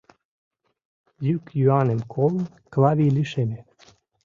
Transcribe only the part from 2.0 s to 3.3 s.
колын, Клавий